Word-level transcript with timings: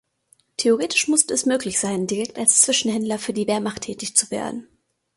Theoretisch 0.57 1.07
musste 1.09 1.31
es 1.35 1.45
möglich 1.45 1.79
sein, 1.79 2.07
direkt 2.07 2.39
als 2.39 2.59
Zwischenhändler 2.63 3.19
für 3.19 3.33
die 3.33 3.45
Wehrmacht 3.45 3.81
tätig 3.83 4.15
zu 4.15 4.31
werden. 4.31 4.67